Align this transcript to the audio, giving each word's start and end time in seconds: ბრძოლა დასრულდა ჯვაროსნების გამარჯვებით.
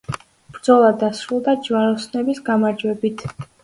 ბრძოლა 0.55 0.87
დასრულდა 1.03 1.55
ჯვაროსნების 1.69 2.45
გამარჯვებით. 2.53 3.29